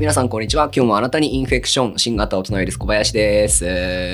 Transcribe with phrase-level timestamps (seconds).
[0.00, 0.70] 皆さんこんにちは。
[0.74, 3.66] 今日もあなたにインフェクション、新型大人ウイルス小林です。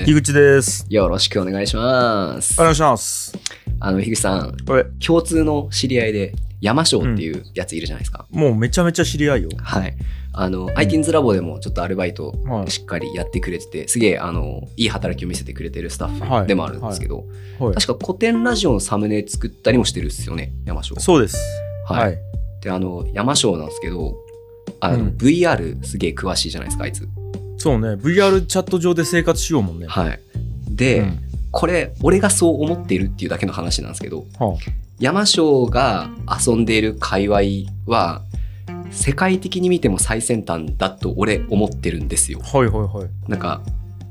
[0.04, 0.84] 樋口です。
[0.88, 2.64] よろしくお願いしますお。
[2.64, 3.38] 願いします。
[3.79, 8.27] あの、樋口さん、これ、共通の知り合いで、山椒っていうやついるじゃないですか。
[8.32, 9.50] もうめちゃめちゃ知り合いよ。
[9.62, 9.95] はい。
[10.32, 17.27] あの、ITINS ラボでもちょっとアルバイトはいしっかりやってくれてて、すげえ、あの、いい働きを見せてくれてるスタッはいフでもあるんですけど、
[17.61, 17.75] はい。
[17.75, 20.98] 確か古典ラジオのサムネ作ったりもしてるっすよね、山椒。
[20.98, 21.38] そうです。
[21.87, 22.02] はい。
[22.06, 22.18] はい。
[22.60, 24.26] で、あの、山椒なんですけど、
[24.80, 27.09] あの、うん VR すげえ詳しいじゃないですか、あいつ。
[27.59, 27.95] そうね。
[27.95, 29.87] VR チャット上で生活しようもんね。
[29.87, 30.21] はい。
[30.69, 31.19] で、うん
[31.57, 34.59] これ、俺がそう思っているっていうだけの話なんですけど、は
[35.01, 36.11] 山椒が
[36.47, 37.41] 遊んでいる界隈
[37.87, 38.21] は、
[38.91, 42.41] 世界的に見ても最先端だと俺思ってるんですよ。
[42.43, 43.30] あ、はいはいはい。
[43.30, 43.63] なんか、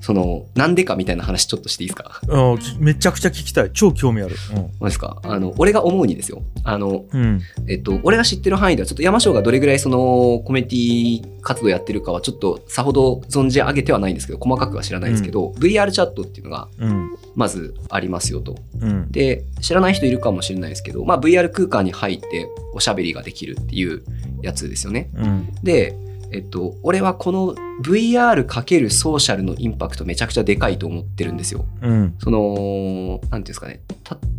[0.06, 2.22] その、なんでかみたいな話ちょっとしていいですか？
[2.30, 3.72] あきめちゃくちゃ聞きたい。
[3.74, 4.36] 超興味ある。
[4.54, 5.20] 何ですか？
[5.24, 6.44] あの、俺が思うにですよ。
[6.64, 7.22] あの、うん。
[7.22, 7.42] うん。
[7.68, 17.10] えっと、俺が知ってる範囲では、ちょっと山椒がどれぐらいそのコメディ活動やってるかは、ちょっとさほど存じ上げてはないんですけど、細かくは知らないんですけど、VR チャットっていうのが、うん。
[17.36, 18.56] まずありますよと。
[18.80, 19.12] うん。
[19.12, 24.04] で、知らない人いるかもしれないですけど、まあ、VR 空間に入っておしゃべりができるっていう
[24.44, 25.10] やつですよね。
[25.16, 25.50] うん。
[25.64, 25.98] で、
[26.32, 31.66] えっと、俺はこの VR× ソーシャルのインパクトめちゃくちゃでかいと思ってるんですよ。
[31.82, 32.16] うん。
[32.20, 33.82] その、なんていうんですかね。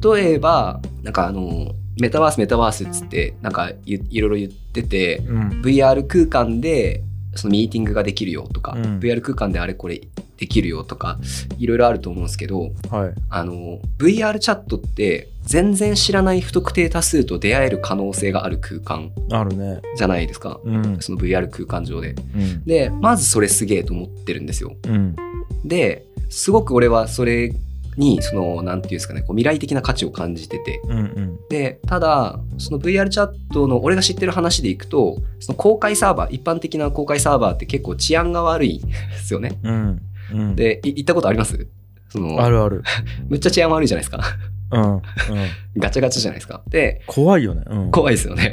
[0.02, 5.48] 例えば、なんかあの、メタバースメタバースっつって、なんかいいろいろ言ってて、うん。
[5.62, 7.02] VR 空間で
[7.36, 10.00] そのミーティングができるよとか、うん VR 空間であれこれ
[10.36, 11.18] できるよとか、
[11.58, 13.14] いろいろあると思うんですけど、はい。
[13.30, 19.10] あの、VR チャットって全然知らない不特定多数と出会える可能性がある空間。
[19.96, 20.60] じゃないですか。
[20.62, 20.98] うん。
[21.00, 22.14] その VR 空間上で。
[22.34, 22.64] うん。
[22.64, 24.74] で、まずそれすげえと思ってるんですよ。
[24.86, 25.16] うん。
[25.64, 27.54] で、すごく俺はそれ
[27.96, 30.80] に、その、なんていうんですかね、こう未来的な価値を感じてて。
[30.84, 30.98] うん。
[30.98, 31.38] うん。
[31.48, 39.58] で、ただ、その VR チャットの俺が知ってる話でいくと、その公開サーバー、一般的な公開サーバーって結構治安が悪いんですよね。
[39.62, 40.02] うん。
[40.32, 40.56] うん。
[40.56, 41.66] で、い行ったことあります？
[42.08, 42.82] その、あるある。
[43.28, 44.20] むっちゃ治安悪いじゃないですか。
[44.72, 44.82] うん。
[44.94, 45.00] うん。
[45.78, 46.62] ガチャガチャじゃないですか。
[46.68, 47.62] で、怖いよね。
[47.66, 47.90] うん。
[47.90, 48.52] 怖いですよね。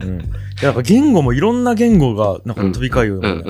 [0.00, 0.20] うん。
[0.20, 0.22] い
[0.62, 3.42] やなんか言語もいろんな言語がなんか飛び交うよね。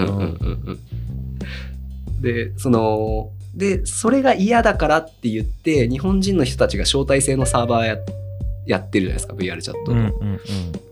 [2.21, 7.97] で、その、で、それが嫌だからって言って、日本人の人たちが招待制のサーバーや
[8.67, 10.01] やってるじゃないですか、VR チャットの。
[10.01, 10.41] うんうん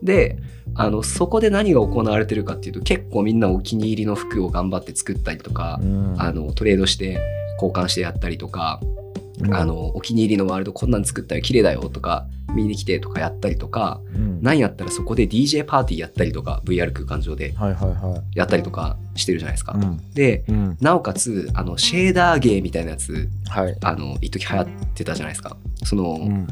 [0.02, 0.38] で、
[0.74, 6.14] あの、そこで何が行われてるかっていうと、結構みんなお気に入りの服を頑張って作ったりとかう、ん。
[6.18, 7.18] あの、トレードして
[7.54, 8.98] 交換してやったりとか、うん
[9.52, 17.54] あ、の、お気に入りのワールドこんなん作ったら綺麗だよとか、見に来てとかやったりとか、うんなんやったらそこで DJ パーティーやったりとか、VR 空間上で
[18.34, 19.72] やったりとかしてるじゃないですか。
[19.76, 19.80] い。
[19.80, 20.10] うん。
[20.12, 20.76] で、うん。
[20.80, 23.76] なおかつ、あの、シェーダーゲーみたいなやつ、はい。
[23.82, 25.56] あの、一時流行ってたじゃないですか。
[25.84, 26.46] その。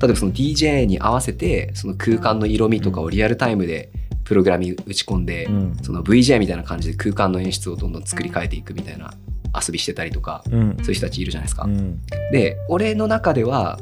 [0.00, 3.90] 例えばその DJ に合わせて、その空間の色味とかをリアルタイムで
[4.24, 5.76] プログラミング打ち込んで、うん。
[5.82, 9.12] その VJ みたいな感じで空間の演出をどんどん作り変えていくみたいな
[9.54, 10.76] 遊びしてたりとか、うん。
[10.78, 11.64] そういう人たちいるじゃないですか。
[11.64, 12.00] うん。
[12.32, 13.78] で、俺の中では、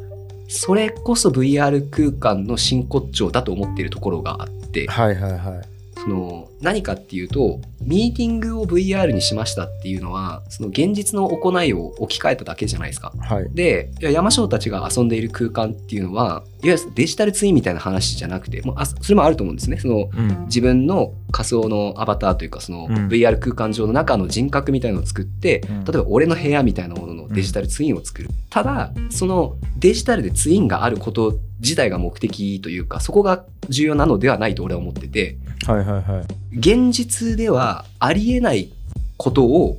[0.48, 5.71] それこそ VR 空間の真骨頂だと思っているところがあって、はいはいはい。
[6.02, 13.12] その何かっていうとミーティングを VR にしましたっていうのはその現実の行いを置き換えただけじゃないですか。
[13.20, 13.48] はい。
[13.52, 19.78] で山椒たちが遊んでいる空間っていうのはいわゆるデジタルツインみたいな話じゃなくてもうあそれもあると思うんですね。
[19.78, 20.44] そのうん。
[20.46, 36.58] 自分の仮想のアバターというかそのうん VR 空間上の中の人格みたいなのを作って、うん例えば俺の部屋みたいなもののデジタルツインを作る、ただそのデジタルでツインがあること自体が目的というかそこが重要なのではないと俺は思っててはいはいはい。
[36.58, 38.70] 現実ではありえない
[39.16, 39.78] ことを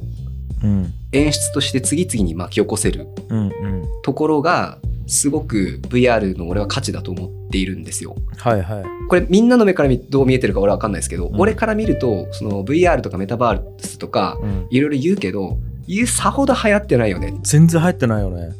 [0.63, 0.93] うん。
[1.11, 3.83] 演出として次々に巻き起こせるうんうん。
[4.01, 8.15] ところがすごく VR の俺は価値だと思っているんですよ。
[8.37, 8.83] はいはい。
[9.09, 14.67] これみんなの目から見どう見えてるか俺は分かんないですけど、うん俺から見るとその VR とかメタバースとかうん。
[14.69, 17.33] いろいろ言うけど言うさほど流行ってないよね。
[17.43, 18.51] 全然入ってないよね。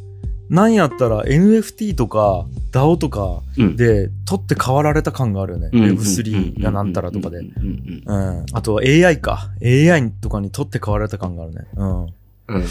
[0.50, 5.69] なんやったら NFT とか DAO とかうんで取って代わられた感があるよね。
[5.71, 7.42] うん Web3 やなんたらとかでう。
[7.42, 8.45] ん。
[8.53, 9.50] あとは AI か。
[9.63, 11.62] AI とかに取って代わられた感があるね。
[11.75, 12.01] うん。
[12.01, 12.07] うん
[12.48, 12.63] うん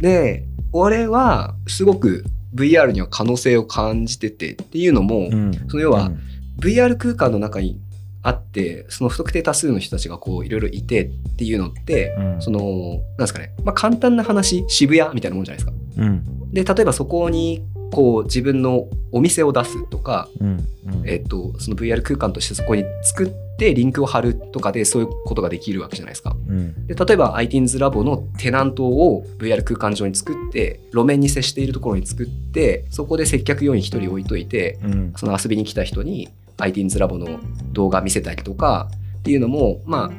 [0.00, 2.24] で俺はすごく
[2.54, 5.52] VR には可能性を感じててっていうのも、うん。
[5.68, 6.18] その要は、うん
[6.60, 7.80] VR 空間の中に
[8.22, 16.02] あってその不特定多数の人たちがこういろいろいてっていうのって、うんそのなんですかね、まあ、簡単な話渋谷みたいなもんじゃないですか。
[16.02, 16.52] うん。
[16.52, 20.68] で例えばそこにこう自分のお店を出すとか、うん。
[20.86, 21.08] うん。
[21.08, 26.34] えっと、その VR 空間としてそこに作ってリンクを貼るとかでそういうことができるわけじゃないですか。
[26.48, 26.86] うん。
[26.86, 35.12] で例えば ITINS ラボのテナントを VR 空間上に作って路面に接しているところに作ってそこで接客要員1人置いといてうん。
[35.16, 36.28] その遊びに来た人に
[36.58, 37.40] ITINS ラボの
[37.72, 38.88] 動画見せたりとか
[39.18, 40.10] っていうのもま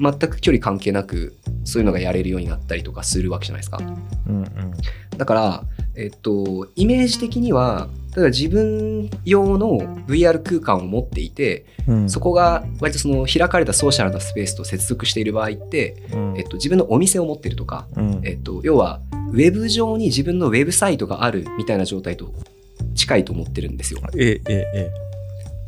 [0.00, 3.78] あ全く距離関係なくそういうのがやれるようになったりとかするわけじゃないですか。
[4.28, 4.44] うん
[5.16, 5.64] だから、
[5.94, 12.10] えっと、イメージ的には例えば自分用の VR 空間を持っていて、うん。
[12.10, 16.34] そこが割とその開かれたソーシャルなスペースと接続している場合って、うん。
[16.36, 18.20] えっと、自分のお店を持ってるとか、うん。
[18.24, 19.00] えっと、要は
[19.32, 22.34] ウェブ上に自分のウェブサイトがあるみたいな状態と
[22.94, 24.00] 近いと思ってるんですよ。
[24.14, 25.11] ええええ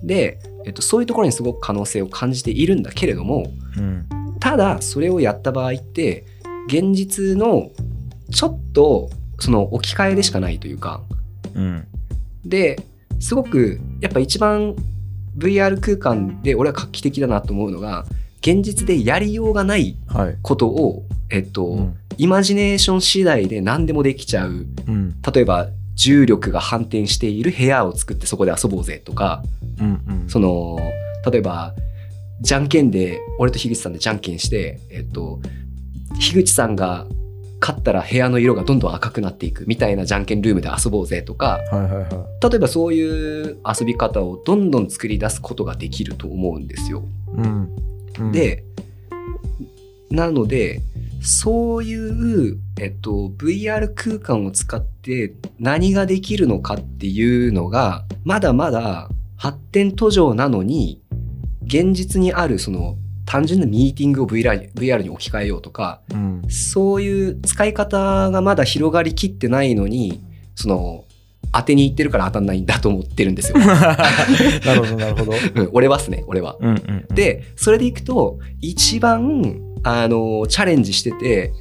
[0.07, 4.07] で、えっと、そういうところにすごく可能性を感じているんだけれどもうん
[4.41, 6.27] ただそれをやった場合って
[6.67, 7.71] 現実の
[8.31, 11.03] ちょっとその置き換えでしかないというか
[11.55, 11.87] うん
[12.45, 12.83] で
[13.21, 14.75] すごくやっぱ一番
[15.39, 18.05] VR 空間で俺は画期的だなと思うのが
[18.45, 20.37] 現実でやりようがないはい。
[20.43, 21.97] ことを、えっとうん。
[22.19, 24.51] イマジネーション次第で何でもできちゃう。
[24.51, 25.15] うん。
[25.23, 29.43] 例えば重力が反転している部屋を作ってそこで遊ぼうぜとか
[29.81, 30.29] うんうん。
[30.29, 30.79] その
[31.31, 31.75] 例えば
[32.41, 35.41] じゃんけんで俺と樋口さんでじゃんけんして、えっと、
[36.19, 37.07] 樋口さんが
[37.61, 42.51] 勝ったら部屋の色がどんどん赤くなっていくみたいなじゃんけんルームで遊ぼうぜとかはいはいはい。
[42.51, 47.03] 例えばそういう遊び方をどんどん作り出すことができると思うんですよ。
[47.35, 47.69] うん。
[48.19, 48.33] うん。
[48.33, 48.65] で
[50.11, 50.81] なので
[51.25, 61.01] そういう、えっと、VR 空間を使って何ができるのかっていうのがまだまだ発展途上なのに
[61.63, 70.23] 現実にあるその単純なミーティングを VR に VR に置き換えようとかうんそういう使い方がまだ広がりきってないのに
[70.55, 71.05] その
[71.53, 73.59] 当てにいってるから当たんないんだと思ってるんですよ。
[73.65, 76.57] なるほどなるほどうん俺はっすね俺は。
[76.61, 81.53] うんうんうんでそれでいくと一番あのチャレンジしてて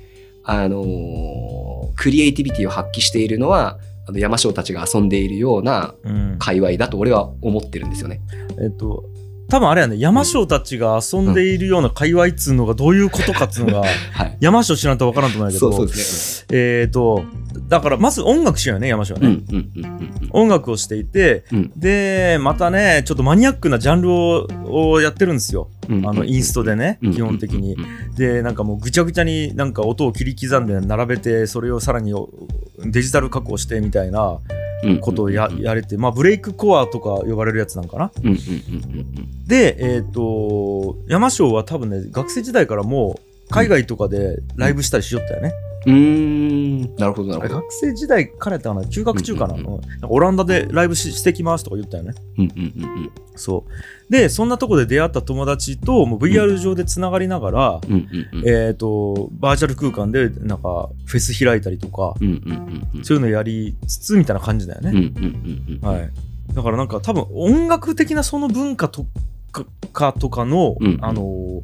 [0.43, 3.77] あのクリエイティビティを発揮しているのは
[4.07, 8.19] あの山椒たちが遊んでいるようなうん界隈だと俺は思ってるんですよね。
[8.61, 9.05] えっと
[9.49, 14.37] 多分あれやね山椒たちが遊んでいるような界隈っつうのがどういうことかっつうのが はい。
[14.39, 17.23] 山椒知らんとわからんと思うんやけどそうそうですえっと
[17.69, 19.27] だからまず音楽しようよね山椒はね。
[19.27, 26.07] うね、んうんうんうん音楽をしていてうんでまたねちょっとマニアックなジャンルををやってるんですようん。
[26.07, 27.75] あのインストでねうん基本的に。
[28.17, 32.13] でなんかもうぐちゃぐちゃになんか音を切り刻んで並べてそれをさらに
[32.85, 34.39] デジタル加工してみたいな
[35.01, 38.11] ことをややれてまあブレイクコアとか呼ばれるやつなんかな。
[39.47, 45.72] でえっ、と山椒は多分ね学生時代からもう海外とかでライブしたりしよったよね、うん。
[45.85, 46.95] うーん。
[46.95, 47.55] なるほどなるほど。
[47.61, 48.85] 学生時代からやったかな？
[48.87, 52.13] 中学中かな,、うんうんうんなオランダでライブししてきますとか言ったよね。
[52.37, 54.11] うんうんうんそう。
[54.11, 58.39] でそんなとこで出会った友達ともう VR 上でつながりながら、うんうんうん。
[58.39, 63.03] うんえっ、とバーチャル空間でなんかフェス開いたりとかうんうんうんうん。
[63.03, 66.09] そういうのやりつつみたいな感じだよね、うんうんうんうんはい。
[66.53, 69.05] だからなんか多分音楽的なその文化と
[69.51, 70.97] かかとかの、うん。
[71.01, 71.61] あのー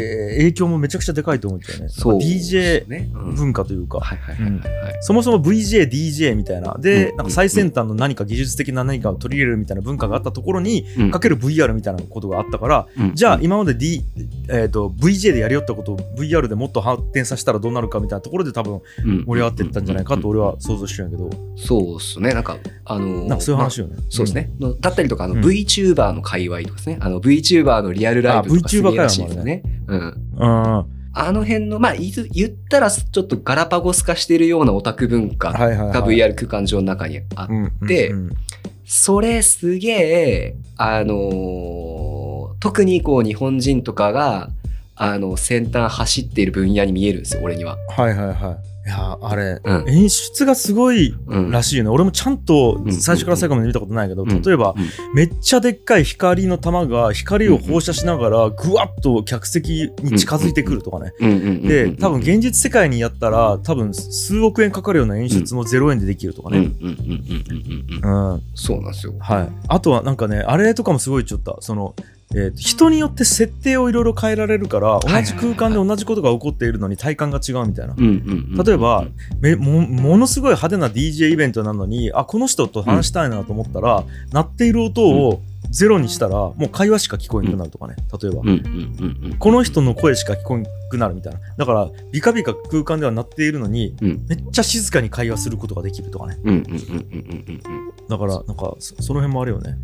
[0.00, 1.88] えー影響もめちゃくちゃでかいと思うんだよね。
[1.88, 4.84] そう DJ 文化というか、はいはいはいはい。
[4.84, 4.98] はい。
[5.00, 7.16] そもそも VJ、DJ みたいな、で、うん。
[7.16, 11.10] なんか最先端の何か技術的な何かを取り入れるみたいな文化があったところに、うん。
[11.10, 13.14] かける VR みたいなことがあったから、うん。
[13.14, 14.02] じゃあ今まで、D
[14.48, 19.24] えー、と VJ でやりよったことを VR でもっと発展させたらどうなるかみたいなところで多分うん。
[19.24, 22.32] 盛り上がっていったんじゃないかと俺は想像してるんやけど、そうっすね。
[22.34, 23.96] なんか、あのーなんかそういう話まよね。
[23.98, 24.50] あそうですね。
[24.58, 25.40] のだったりとか、あの、うん。
[25.44, 26.98] VTuber の界隈とかですね。
[27.00, 29.62] あの、VTuber のリアルライブとかあすげえらしいですよね。
[29.98, 30.14] うん。
[30.38, 30.78] うん。
[30.78, 30.84] うん。
[31.14, 35.52] あの辺の、まあ、言ったらちょっとガラパゴス化してるようなオタク文化。
[35.92, 37.48] が VR 空間上の中にあっ
[37.86, 38.12] て、
[38.86, 42.22] それすげえ、あのー
[42.62, 44.48] 特にこう日本人とかが、
[44.94, 47.76] あの、先端走っている分野に見えるんですよ、俺には。
[47.88, 48.71] はいはいはい。
[48.84, 49.88] いやあれ、うん。
[49.88, 51.50] 演出がすごいうん。
[51.52, 51.90] らしいよね。
[51.90, 52.92] 俺もちゃんとうん。
[52.92, 54.42] 最初から最後まで見たことないけど、うん。
[54.42, 55.14] 例えば、うん。
[55.14, 61.12] めっちゃでっかい光の玉が光を放射しながらぐわっと客席に近づいてくるとかね。
[61.20, 61.30] うん。
[61.30, 61.36] うん。
[61.36, 61.46] うん。
[61.46, 61.62] うん。
[61.62, 66.56] で、多分現実世界にやったら多分数億円かかるような演出も0円でできるとかうん。
[66.56, 66.64] うん。
[66.64, 66.74] ね。
[66.80, 66.88] うん。
[66.88, 66.96] うん。
[66.96, 68.04] うん。
[68.04, 68.32] うん。
[68.32, 68.42] うん。
[68.56, 69.14] そうなんですよ。
[69.20, 69.48] はい。
[69.68, 71.94] あとはなんかね、あれとかもすごいちょっと、その、
[72.34, 77.94] えー人によって設定をいろいろ変えられるから、同じ空間で同じことが起こっているのに体感が違うみたいな。
[77.96, 78.12] うんうん
[78.56, 79.06] うん例えば、
[79.40, 87.96] めもものすごい派手な DJ イベントなのにあこの人と話したいなと思ったら、鳴っている音をゼロにしたらもう会話しか聞こえなくなるとかね。
[88.20, 89.36] 例えば、うんうんうんうん。
[89.38, 91.40] この人の声しか聞こえなくなるみたいな。
[91.56, 94.24] だからビカビカ空間では鳴っているのにうん。
[94.28, 96.38] めっちゃ静かに会話することができるとかね。
[96.44, 99.76] うんうんうんうんうんだからなんかそその辺もあるよね、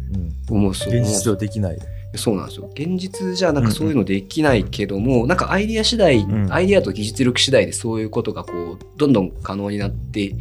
[0.51, 1.79] うん、現実ではできない
[2.15, 2.71] そうなんですよ。
[2.75, 6.53] 現実じゃなんかそういうのできないけども、なんかアイディア次第、ん。
[6.53, 10.35] アイディアと技術力次第でそういうことがこうどんどん可能になって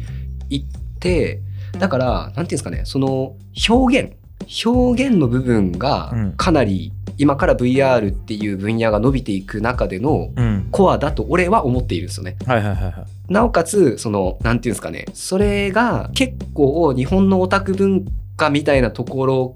[0.48, 0.64] いっ
[0.98, 1.40] て
[1.78, 3.36] だからなんていうんですかねその
[3.68, 4.12] 表現
[4.64, 6.32] 表現の部分がうん。
[6.32, 10.68] かなり今から VR っていう分野が伸びていく中でのうん。
[10.70, 12.36] コアだと俺は思っているんですよね。
[12.46, 13.32] はいはいはいはい。
[13.32, 18.06] なおかつそのなんていうんですかねそれが結構日本のオタク文
[18.36, 19.54] 化みたいなところ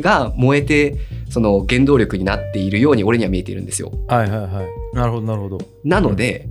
[0.00, 0.96] が燃えて
[1.30, 3.92] その原動力になっているように俺には見えているんですよ。
[4.08, 6.48] はいはいはいなるほどなるほどなので、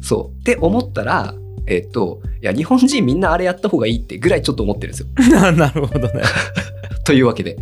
[0.00, 1.34] そうって思ったら
[1.66, 5.08] えっといや日本人みんなあれやった方がいいってぐらいちょっと思ってるんですよ。
[5.30, 6.22] な なるほどね
[7.04, 7.56] というわけで。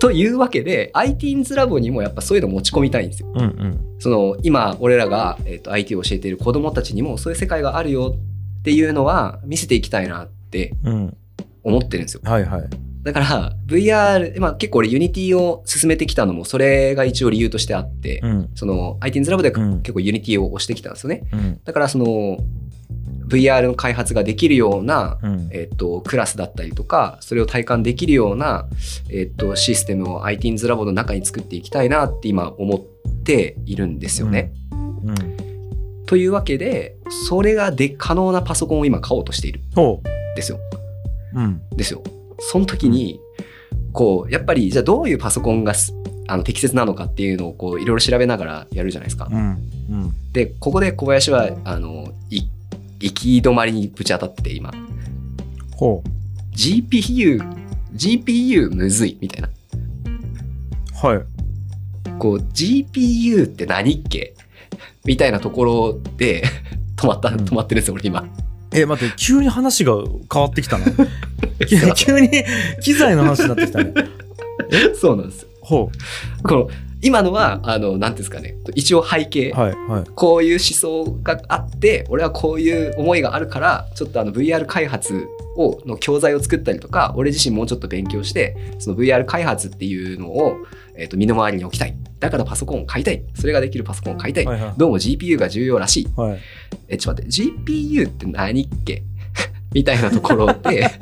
[0.00, 3.28] というわけで IT's ラボにもやっぱそういうの持ち込みたいんですよ。
[3.34, 8.16] うんうんその今俺らが、えっと IT を教えている子どもたちにもそういう世界があるよ
[8.60, 11.16] っていうのは見せていきたいなってうん
[11.62, 12.20] 思ってるんですよ。
[12.24, 12.62] はいはい
[13.02, 21.22] だから VR、まあ、結構俺 Unity を進めてきたのもそれが一応理由としてあって、うんその IT's ラボでうん結構 Unity を押してきたんですよね。
[21.32, 22.38] うんだからその
[23.26, 28.66] VR の開発ができるようなうんえっと、クラスだったりとかそれを体感できるような、
[29.08, 32.80] えっと、システムを IT's ラボの中に作っていきたいなって今思っ
[33.24, 34.52] ているんですよね。
[34.72, 35.40] うん
[36.06, 36.96] というわけで
[37.28, 40.02] それがで可能なパソコンを今買おうとしているほん
[40.34, 40.58] ですよ。
[41.76, 42.02] ですよ。
[42.38, 43.20] その時に
[43.92, 45.92] こうやっぱりじゃあどういうパソコンがす
[46.26, 49.28] あの適切なのかっていうのをこういろいろ調べながらやるじゃないですか。
[49.30, 49.36] うん
[49.90, 52.42] うんでここで小林はあのい
[53.00, 54.70] 行き止まりにぶち当たってて今
[55.76, 56.04] ほ
[56.54, 57.40] GPU
[57.94, 59.48] GPU むずいみたいな。
[59.48, 61.22] うはい
[62.18, 64.34] こう GPU って何っけ？
[65.04, 66.44] みたいなところで
[66.96, 68.24] 止まったうん止まってるんですよ俺今。
[68.74, 69.94] え待って急に話が
[70.32, 70.86] 変わってきたな。
[71.68, 72.30] 急急に
[72.82, 73.92] 機材の話になってきたね。
[74.98, 75.48] そうなんですよ。
[75.60, 75.90] ほ
[76.42, 76.68] この
[77.02, 78.56] 今のはあの何ていうんですかね。
[78.74, 80.04] 一応背景、うはいはい。
[80.14, 90.56] こういう思想があって俺はこういう思いがあるからちょっとあの VR 開発をの教材を作ったりとか俺自身もうちょっと勉強してその VR 開発っていうのを、
[91.00, 91.96] えー、と身の回りに置きたい。
[92.18, 93.22] だからパソコンを買いたい。
[93.34, 94.74] それができるパソコンを買いたい、はいはい。
[94.76, 96.08] どうも GPU が重要らしい。
[96.14, 96.38] はい。
[96.88, 97.72] えちょっと待って。
[97.72, 99.02] GPU って何っけ？
[99.72, 100.86] みたいなところで。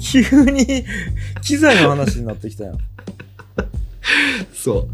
[0.00, 0.84] 急に
[1.42, 2.76] 機材の話になってきたよ
[4.52, 4.88] そう。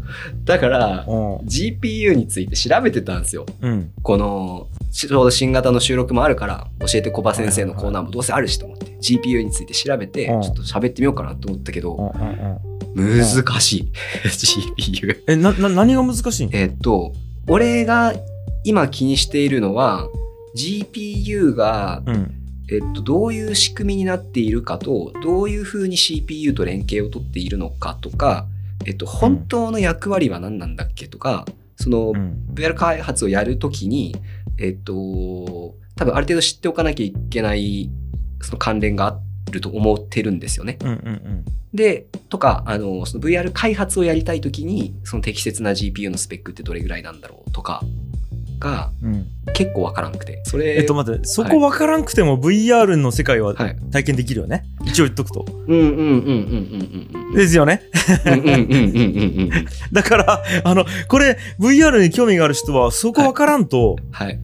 [0.45, 1.35] だからうん。
[1.47, 3.47] GPU について調べてたんですよ。
[3.61, 3.91] うん。
[4.03, 8.85] このちょうど新型の収録もあるから教えてコバ先生のコーナーもどうせあるしと思って。
[9.01, 10.35] GPU について調べてちうん。
[10.37, 11.95] ょっと喋ってみようかなと思ったけど。
[11.95, 12.31] うんうんう
[12.75, 13.91] ん難しい。
[14.25, 17.13] GPU えなな何が難しいんえっと
[17.47, 18.13] 俺が
[18.63, 20.07] 今気にしているのは
[20.55, 22.35] GPU がうん。
[22.71, 28.45] えっと、どういう仕組みになっているかとどういうふうに CPU と連携を取っているのかとか、
[28.85, 32.43] えっと、本当の役割は何なんだっけとかそのうん。
[32.53, 34.15] VR 開発をやるときに、
[34.59, 34.93] えっと、
[35.95, 37.89] 多分ある程度知っておかなきゃいけない
[38.41, 39.19] その関連があ
[39.51, 40.77] ると思ってるんですよね。
[40.81, 47.83] うんうんでとかあのその VR 開発をやりたいときにその適切な GPU のスペックってどれぐらいなんだろうとか
[48.59, 49.13] がうん。
[49.13, 53.75] うん結構わからなくてそれえっと待ってそこ分からんくても VR の世界ははい。
[53.91, 54.63] 体験できるよね？
[54.85, 55.43] 一応言っとくと。
[55.67, 57.81] うんうんうんうんうんうんですよね？
[58.25, 59.51] うんうんうんうんうんうん
[59.91, 64.39] だからあのこれ VR に興味がある人はそこ分からんとはい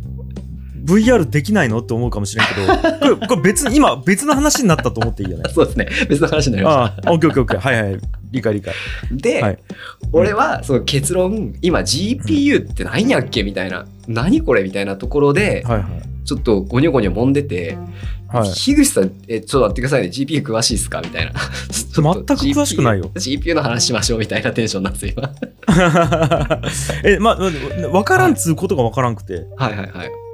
[0.85, 1.79] VR できないの？
[1.79, 2.53] って思うかもしれんけ
[3.05, 5.43] どこれこれ別に今別の話になったと思っていいよね？
[5.53, 5.87] そうですね。
[6.07, 7.59] 別の話になりまああオッケーオッケーオッケー。
[7.59, 7.99] はいはい
[8.31, 8.73] 理解理解。
[8.73, 9.57] したで、はい。
[10.11, 15.87] 俺はその結論今 GPU って何やっけみたいな何これみたいなところではいはい。
[16.25, 17.77] ちょっとゴニョゴニョ揉んでて
[18.27, 18.49] はい。
[18.49, 20.07] 樋口さんえちょっと待ってくださいね。
[20.09, 21.31] GPU 詳しいっすかみたいな。
[21.71, 23.11] 全く詳しくないよ。
[23.15, 25.31] GPU, の話しましょうみたいなテンションなんですよ今。
[27.05, 29.45] えまあ分からんっつうことが分からんくて。
[29.55, 30.24] はいはいはい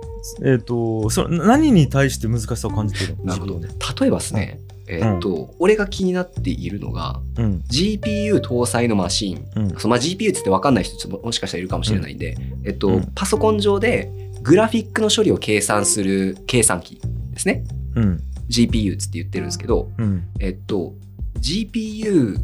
[0.44, 3.24] えっ、とその何に対して難しさを感じてるの？
[3.26, 3.60] なるほど。
[3.60, 3.68] 自
[4.00, 7.64] 例えばですね、えーっと、俺が気になっているのがうん。
[7.70, 9.46] GPU 搭載のマシン。
[9.56, 9.70] うん。
[9.78, 13.12] そのまあ GPU って言って分かんない人もしかしたらいるかもしれないんで、えっと、うん。
[13.16, 14.12] パソコン上で
[14.42, 17.00] グラフィックの処理を計算する計算機
[17.32, 17.64] ですね。
[17.96, 18.24] うん。
[18.50, 20.24] GPU つって言ってるんですけど、うん。
[20.40, 20.94] えっと、
[21.40, 22.38] GPU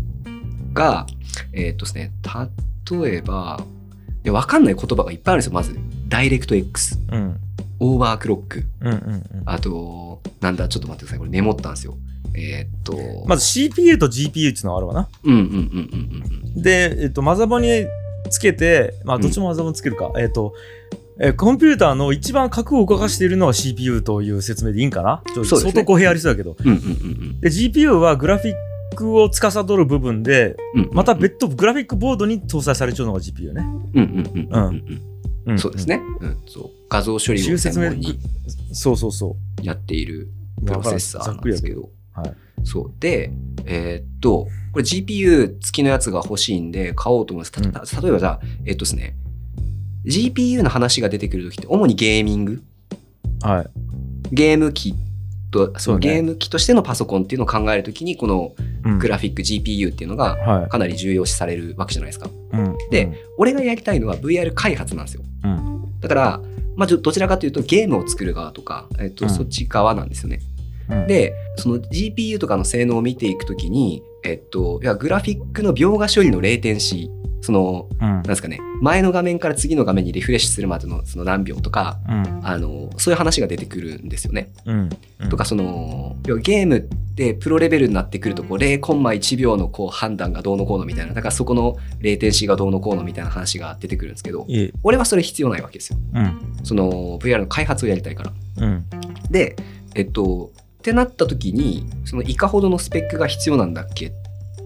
[0.73, 1.05] が、
[1.53, 2.11] えっとですね、
[2.89, 3.61] 例えば、
[4.23, 5.77] 分かんない言葉がいっぱいあるんですよ、まず。
[6.07, 7.39] ダイレクト X、うん
[7.79, 11.95] オーバークロック、うんうんうんあと、なんだ、ちょっと待ってください、これメモったんですよ。
[12.35, 17.87] えっと、まず CPU と GPU っていうのがあるわなうんうんうんうんうんで、えっと、マザボに
[18.29, 20.11] つけて、まあ、どっちもマザボにつけるか。
[20.19, 20.53] えっと、
[21.19, 25.23] えーコンピューターの一番核を動かしているのは CPU という説明でいいんかな？
[25.35, 26.55] ね相当語弊ありそうだけど。
[26.59, 26.67] うん。
[26.67, 28.55] うんうんうんで、GPU はグラフィッ
[28.95, 30.89] クを司る部分で、うんうん。
[30.93, 33.65] また別途グラフィックボードに搭載されちゃうのが GPU ね。
[33.95, 35.01] うんうんうんうんうん
[35.47, 35.55] うん。
[35.55, 35.87] んそうです。
[35.87, 36.01] ね。
[36.19, 36.69] うん、そう。
[36.89, 38.19] 画像処理を専門に
[38.71, 40.29] そうそうそやっている
[40.61, 40.65] う。
[40.65, 41.89] プロセッサーなんですけど。
[42.13, 42.93] はいそう。
[42.99, 43.31] で、
[43.65, 47.51] えーっと、これ GPU 付きのやつが欲しいんで買おうと思います。
[47.51, 49.15] た例えばじゃあ、えーっとですね、
[50.05, 52.63] GPU の話が出てくるときって、主にゲーミング？
[53.41, 53.69] はい。
[54.35, 54.95] ゲーム機
[55.51, 60.69] と、そのゲーム機としてのパソコンっていうのを考えるときに、このうんグラフィック GPU っていうのがはい。
[60.69, 62.29] かなり重要視されるわけじゃないですか。
[62.53, 65.23] うんで、俺がやりたいのは VR 開発なんですよ。
[65.55, 65.99] うん。
[65.99, 66.41] だから、
[66.75, 70.39] まあ、どちらかというとゲームを作る側とか、えっとうんそっち側なんですよね。
[70.89, 84.51] うん、で、その GPU とかの性能を見ていくときに、えっと、いやグラフィックの描画処理のレイテンシー、その、うんなんですかね、前の画面から次の画面にリフレッシュするまでのその何秒とか、うんあの、そういう話が出てくるんですよね。
[84.65, 84.89] うん
[85.19, 86.81] うんとか、その、ゲームっ
[87.15, 94.45] てプロレベルになってくると、こう、0コンマ1秒のこう判断がどうのこうのみたいな、だからそこのレイテンシーがどうのこうのみたいな話が出てくるんですけど。
[94.83, 95.99] 俺はそれ必要ないわけですよ。
[96.13, 96.39] うん。
[96.63, 98.33] その VR の開発をやりたいから。
[98.57, 98.85] うん。
[99.31, 99.55] で、
[99.95, 104.11] えっと、ってなった時に、そのいかほどのスペックが必要なんだっけ？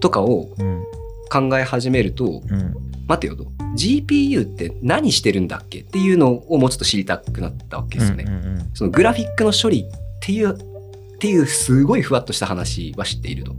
[0.00, 0.84] とかをうん。
[1.32, 2.74] 考え始めると、うん。
[3.08, 3.44] 待てよと。
[3.76, 8.24] GPU って何してるんだっけっていうのをもうちょっと知りたくなったわけですよね。
[8.26, 9.84] うんうんそのグラフィックの処理っ
[10.20, 13.54] ていう、っていうすごいふわっとした話は知っていると。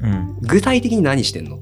[0.00, 0.36] うん。
[0.42, 1.60] 具体的に何してんのっ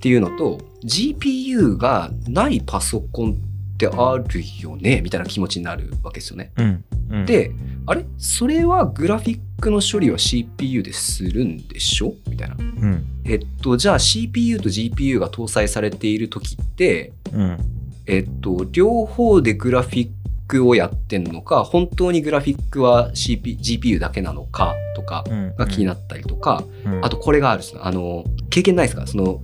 [0.00, 6.52] ていうのと、GPU がないパソコンってあるよねみたいな気持ちになるわけですよね。
[6.56, 6.84] うん。
[7.10, 7.50] うん、で、
[7.86, 8.04] あれ？
[8.18, 12.14] それはグラフィックの処理は CPU でするんでしょ？
[12.28, 12.56] みたいな。
[12.58, 13.04] うん。
[13.24, 17.58] えっと、じゃあ CPU と GPU が搭載されている時って、うん。
[18.06, 20.08] えっと、両方でグラフィッ
[20.46, 25.54] クをやってんのか、本当にグラフィックは CP GPU だけなのかとかうん。
[25.56, 29.06] が気になったりとか、うん、あとこれがあるんですよあの、経験ないですか？
[29.06, 29.42] その、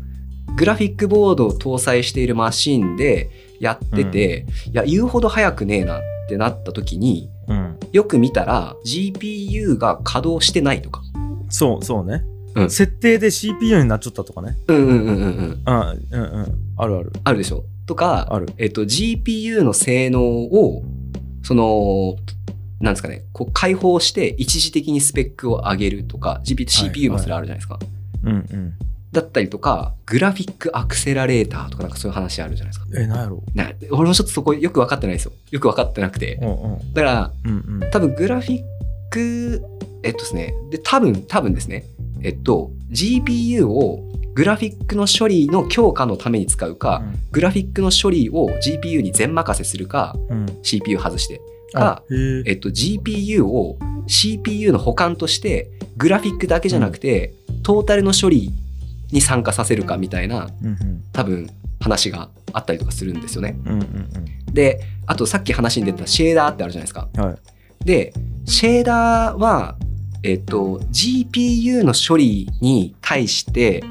[0.57, 7.79] グラフィックボードを搭載しているマシンでやってて、いや、言うほど速くねえなってなった時に、うん。
[7.93, 11.03] よく見たら GPU が稼働してないとか。
[11.49, 12.25] そう、そうね。
[12.55, 14.57] うん設定で CPU になっちゃったとかね。
[14.69, 15.63] うんうんうんうんうん。
[15.67, 16.59] うん、うん、うん。
[16.77, 17.13] あるある。
[17.25, 18.47] あるでしょとか、ある。
[18.59, 20.83] えっと、GPU の性能を、
[21.43, 22.17] その、
[22.81, 27.79] なんですかね、こう解放して一時的にスペックを上げるとか、GP CPU もそれあるじゃないですか。
[28.23, 28.75] うん、うん。
[29.15, 32.87] だったりとか、グラフィックアクセラレーターとかなんかそういう話あるじゃないですか。
[33.01, 33.43] え、なんやろ？
[33.55, 35.33] な俺もちょっとそこよく分かってないですよ。
[35.51, 36.39] よく分かってなくて。
[36.43, 36.93] うん、うん。
[36.93, 37.91] だから、うん、うん。
[37.91, 38.63] 多分グラフィッ
[39.11, 39.63] ク、
[40.03, 41.87] えっとですね、で、多分、多分ですね、
[42.23, 50.47] えっと、GPU をグラフィックの処理の強化のために使うか、グラフィックの処理を GPU に全任せするか、うん。
[50.63, 51.41] CPU 外して、
[51.75, 52.03] あか。
[52.47, 58.51] えっと、GPU を CPU の補完として、グラフィックだけじゃなくて、トータルの処理
[59.11, 61.05] に参加させるかみたいな、うん、うん。
[61.13, 61.49] 多分、
[61.81, 63.57] 話があったりとかするんですよね。
[63.67, 67.09] うん、うん、で、あとさっき話に出たシェーダーってあるじゃないですか。
[67.15, 67.25] うん。
[67.25, 67.37] はい。
[67.85, 68.15] で、
[68.47, 69.77] シェーダーは、
[70.23, 73.85] えっと、GPU の処理に対して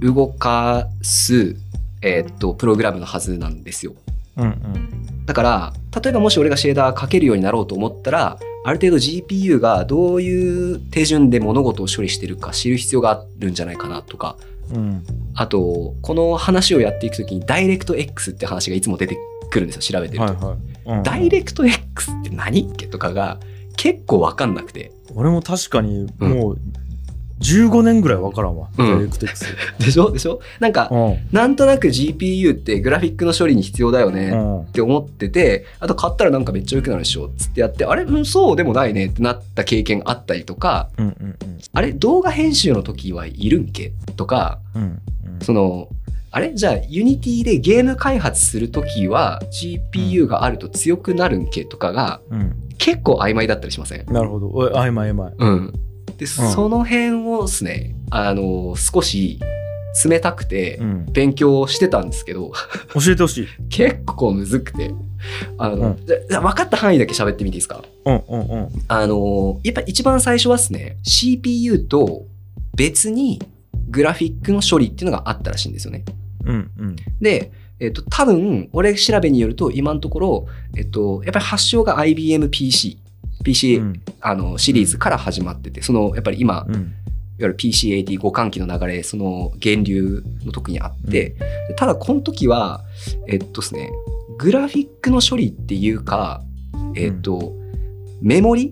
[0.00, 1.56] 動かす、
[2.00, 3.92] えっと、プログラムのはずなんですよ。
[4.38, 5.26] うん、うん。
[5.26, 5.72] だから、
[6.02, 14.38] 例えばもし俺がシェーダーかけるようになろうと思ったら、ある程度 GPU がどういう手順で物事を処理してるか知る必要があるんじゃないかなとか、
[14.72, 15.04] うん。
[15.34, 19.16] あと、この話をやっていくときに、ダイレクト X って話がいつも出て
[19.50, 20.34] くるんですよ、調べてると。
[20.34, 20.56] はい、はい。
[20.98, 22.60] うんダイレクト X って何？
[22.70, 23.40] っけとかが
[23.76, 24.92] 結構わかんなくて。
[25.14, 26.58] 俺も確かにうんもう
[27.40, 29.10] 15年ぐらいわからんわ、うん。
[29.78, 30.10] でしょ？
[30.12, 30.40] でしょ？
[30.60, 31.18] なんか、うん。
[31.32, 34.60] なんとなく GPU ってグラフィックの処理に必要だよねうん。
[34.62, 37.30] って思ってて、あと買ったらなんかめっちゃ良くなるでしょ？
[37.36, 38.04] つってやって、あれ？
[38.04, 41.36] うん、そうでもないねってなった経験あったりとか、うんうん
[41.72, 41.92] あれ？
[41.92, 43.92] 動画編集の時はいるんけ？
[44.16, 45.00] とか、うんうん。
[45.42, 45.88] その、
[46.30, 46.54] あれ？
[46.54, 51.64] じゃあ Unity でゲーム開発する時は GPU があると強くなるんけ？
[51.64, 52.54] とかがうん。
[52.78, 54.04] 結構曖昧だったりしません？
[54.12, 54.48] なるほど。
[54.48, 55.32] 曖昧曖昧。
[55.38, 55.72] うん。
[56.18, 59.40] で、その辺をですね、あの、少し
[60.04, 62.52] 冷たくてうん勉強してたんですけど、
[62.94, 63.46] 教えてほしい。
[63.68, 64.90] 結構むずくて、
[65.58, 67.82] あの、うんじゃ分かった範囲だけ喋ってみていいですか？
[68.04, 68.68] うんうんうん。
[68.88, 72.24] あの、やっぱ一番最初はですね、CPU と
[72.76, 73.40] 別に
[73.90, 76.04] グラフィックの処理っていうのがあったらしいんですよね。
[76.44, 76.96] うんうん。
[77.20, 80.46] で、えっと、多分、俺調べによると、今のところ、
[80.76, 82.48] えっと、やっぱり発祥が IBM
[83.44, 84.02] PC、うん。
[84.20, 86.74] あの、シリーズから始まってて、その、やっぱり今、うん。
[87.36, 91.30] いわゆる PC80 互換機の流れ、その源流の特にあって、
[91.68, 92.82] でただこの時は、
[93.26, 93.90] えっとですね、
[94.38, 96.42] グラフィックの処理っていうか、
[96.94, 97.52] えっと、
[98.22, 98.70] メモリ？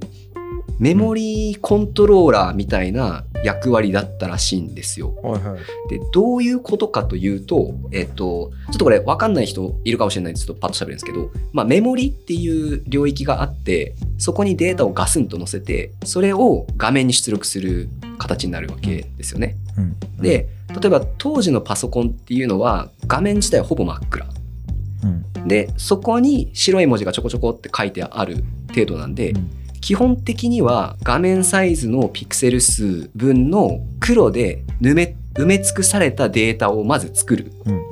[0.79, 5.15] メモリコントローラーみたいな役割だったらしいんですよ。
[5.23, 5.89] はいはい。
[5.91, 19.57] で、どういうことかというと、えっと、ちょっとこれ分かんない人いるかもしれないんですけど、パッと喋るんですけど、まあ、メモリっていう領域があって、そこにデータをガスンと載せて、それを画面に出力する形になるわけですよね。
[19.77, 20.49] うん、で、
[20.81, 24.27] 例えば当時のパソコンっていうのは画面自体はほぼ真っ暗。
[25.05, 37.53] うん、で、そこに白い文字がちょこちょこって書いてある程度なんで、うん基本的には画面サイズのピクセル数分の黒で埋め埋め尽くされたデータをまず作る。
[37.65, 37.83] うん、うん、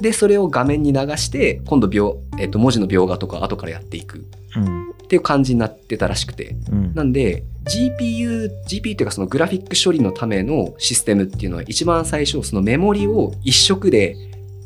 [0.00, 4.24] で、それを画面に流して、今度描、えっと、文字の描画とか後からやっていく
[4.56, 6.56] うん、っていう感じになってたらしくて。
[6.70, 14.16] うん、なんで、GPU、GPU っていうかそのグラフィック処理のためのシステムっていうのは一番最初、そのメモリを一色で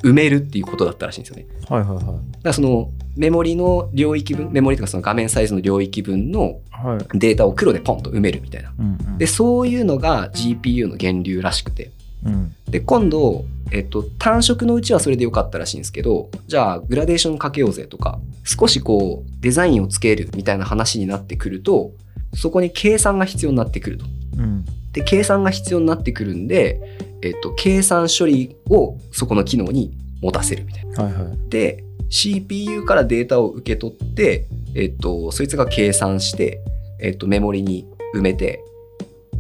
[0.03, 1.47] 埋めるっていうことだったらしいんですよね。
[1.69, 2.05] はいはいはい。
[2.05, 7.19] だからそのメモリの領域分、メモリとかその画面サイズの領域分のはい。
[7.19, 8.73] データを黒でポンと埋めるみたいな。
[8.79, 11.91] うん、うんで、そういうのが GPU の源流らしくて。
[12.25, 21.93] うん、で、今度、えっと、単色のうちはそれでよかったらしいんですけど、じゃあ、グラデーションかけようぜとか、少しこう、デザインをつけるみたいな話になってくると、
[22.35, 24.05] そこに計算が必要になってくると。
[24.39, 26.81] うん、で、計算が必要になってくるんで、
[27.23, 31.05] えっと、計算処理をそこの機能に持たせるみたいな。
[31.05, 31.49] はいはい。
[31.49, 36.61] で、CPU からデータを受け取って、えっと、そいつが計算して、
[37.01, 38.63] えっと、メモリに埋めて、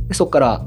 [0.08, 0.66] でそこから、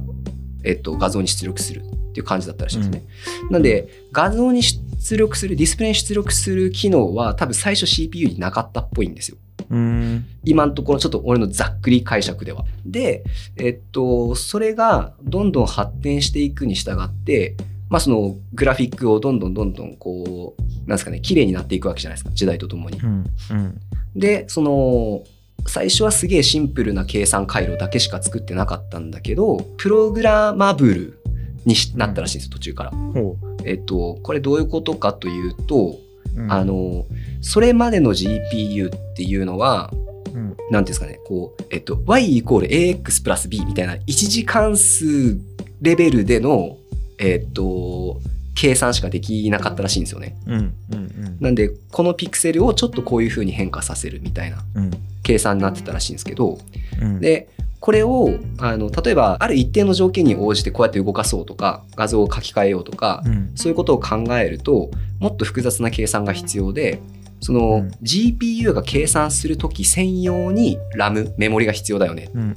[0.63, 3.04] えっと、画像に出力するっていう感じだったらしいんですね。
[3.49, 9.38] なんで、画像に出力する、ディスプレイに出力する機能は多分最初 CPU になかったっぽいんですよ。
[9.69, 12.65] うん、今のところちょっと俺のざっくり解釈では。
[12.86, 13.23] で、
[13.58, 17.56] えっと、それがどんどん発展していくに従って、
[17.89, 22.99] まあそのグラフィックをどんどんどんどんこう、なんですかね、綺麗になっていくわけじゃないですか、時代とともに。
[22.99, 23.82] うん、うん、
[24.15, 25.23] で、その、
[25.67, 31.23] 最初はすげえシンプルな計算回路だけしか作ってなかったんだけど、プログラマブル
[31.65, 32.91] にしなったらしいんですよ、途中から。
[32.91, 35.97] ほえっと、これどういうことかというと、
[36.36, 36.41] う。
[36.41, 37.06] うんあ、の、
[37.41, 39.91] それまでの GPU っていうのは、
[40.34, 45.38] うん、なんていうんですかね、こう、えっと、y イコール ax プラス b みたいな一次関数
[45.82, 46.78] レベルでの、
[47.19, 48.19] えっと、
[48.56, 50.36] 計算しかできなかったらしいんですよね。
[50.47, 56.58] うん、うん、うん、なんで、このピクセルをちょっとこういう風に変化させるみたいなうん、計算になってたらしいんですけど、
[57.02, 57.49] うん、で、
[57.84, 67.02] これを、あの、例えば、ある一定の条件に応じてこうやって動かそうとか、画像を書き換えようとか、うん、そういうことを考えると、もっと複雑な計算が必要で、
[67.41, 67.91] その、うん。
[68.02, 72.30] GPU が計算するとき専用に RAM、メモリが必要だよね。
[72.34, 72.54] うん、うん、っ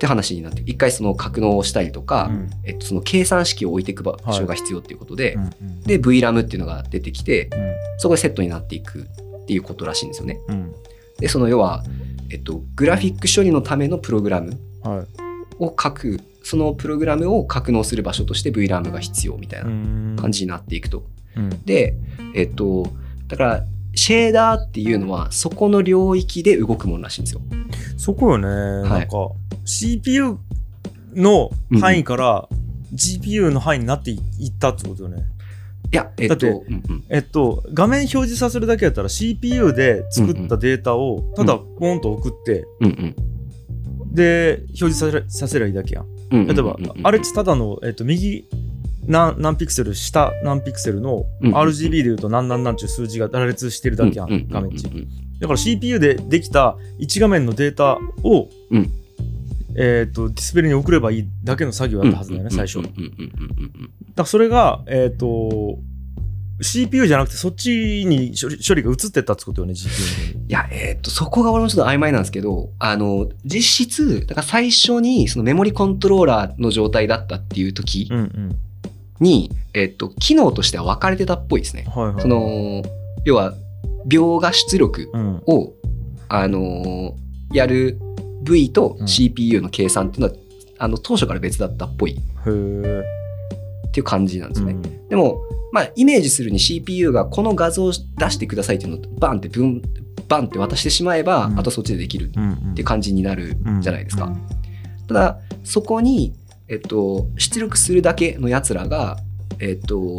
[0.00, 2.50] て話になって、一回その格納をしたりとか、うん。
[2.64, 10.40] えっと、その計算式を置いていく場所が必要っていうことで、うん、で、VRAM っていうのが出てきて、うん、そこでセットになっていくっていうことらしいんですよね。
[10.48, 10.74] うん、
[11.20, 11.84] で、その要は、
[12.32, 15.62] えっと、グラフィック処理のためのプログラムはい。
[15.62, 21.04] を書く、そのプログラムを格納する場所として VRAM が必要みたいな感じになっていくと。
[21.36, 21.94] うん、で、
[22.34, 22.90] えっと、
[23.28, 23.64] だから、
[23.94, 27.42] シェーダーっていうのはそこの領域で動くものらしいんですよ。
[27.98, 28.48] そこよね、
[28.88, 29.30] なんか
[29.66, 30.38] CPU
[31.14, 32.48] の範囲から
[32.94, 34.16] GPU の範囲になってい
[34.46, 35.24] ったってことよね。
[35.92, 37.04] いや、えっと、だってうんうん。
[37.10, 44.14] えっと、画面表示させるだけやったら CPU で作ったデータをただポンと送って、うんうん。
[44.14, 46.04] で、表示させさせりゃいいだけやん。
[46.04, 48.48] うんうん例えば、あれってただの、えっと、右
[49.06, 54.88] 何何ピクセル、下何ピクセルのうん RGB で言うと何何何ちゅう数字が羅列してるだけやうん画面値
[55.40, 58.90] だから CPU でできた1画面のデータを、うん
[59.76, 62.82] えっと、ディスプレイに送ればいいだけの作業だったはずだよね、最初。
[62.82, 62.92] だか
[64.16, 65.78] らそれが、えっと、
[66.60, 70.46] CPU じゃなくてそっちに処理処理が移ってったってことよね、GPU に。
[70.46, 78.56] いや、えっと、そこが俺もちょっと曖昧なんですけど、あの、実質、だから最初にそのメモリコントローラーの状態だったっていう時うんうん。
[79.20, 81.84] に、えっと、機能としては分かれてたっぽいですね。
[81.94, 82.22] はいはい。
[82.22, 82.82] そ、の、
[83.24, 83.54] 要は、
[84.06, 85.36] 描画出力うん。
[85.46, 85.72] を、
[86.28, 87.98] あのーやる
[88.42, 90.34] V とうん CPU の計算っていうのは、
[90.78, 92.16] あの、当初から別だったっぽいっ。
[93.92, 94.72] ていう感じなんですね。
[94.72, 99.82] うんでも、まあ、イメージするに CPU がこの画像を出してくださいっていうのをバンってブン、
[100.26, 104.24] バンって渡してしまえば、うんあとそっちでできるっていう感じになるじゃないですか。
[104.24, 104.62] うん
[105.08, 106.32] ただ、そこに、
[106.68, 109.18] えっと、出力するだけのやつらが、
[109.58, 110.18] えっと、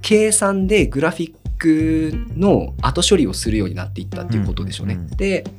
[0.00, 4.98] 計算でグラフィックの後処理をするようになっていったっていうことでしょうね。
[5.16, 5.50] で、だ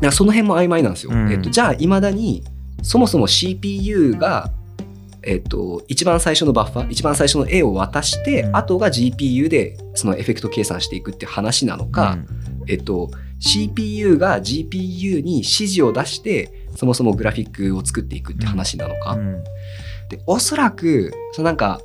[0.00, 1.12] からその辺も曖昧なんですよ。
[1.12, 1.32] うん。
[1.32, 2.44] えっと、じゃあ、いまだに、
[2.82, 4.50] そもそも CPU が、
[5.22, 8.56] えっと、一番最初のバッファー、一番最初の絵を渡して、うん。
[8.56, 12.18] 後が GPU でそのエフェクト計算していくって話なのか、
[12.68, 19.12] えっと、CPU が GPU に指示を出して、そもそもグラフィックを作っていくって話なのか。
[19.12, 19.44] うん。
[20.10, 21.80] でおそらくそのなんか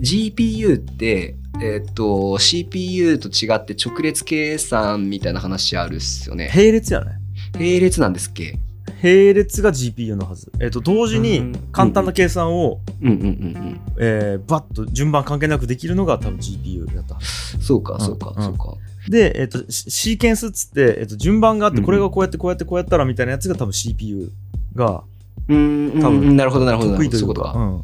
[0.00, 6.50] GPU ってえっと CPU と違って直列計算みたいな話あるっすよね。
[6.54, 7.21] 並列やね
[7.54, 8.58] 並列なんですっけ？
[9.02, 10.52] 並列が GPU のはず。
[10.60, 17.18] えっ、と、同時に簡単な計算を、バッと順番関係なくできるのが多分 GPU やった。
[17.60, 18.44] そうかそうかうん。
[18.44, 18.74] そうか。
[19.08, 21.84] で、えっ、と、シシーケンスっつって、えっ、と、順番があって、うん。
[21.84, 24.30] これがこうやってこうやってこうやったらみたいなやつが多分 CPU
[24.74, 25.02] が
[25.48, 26.36] うーん多分うん。
[26.36, 27.82] なるほどなるほどな得意というか、うん。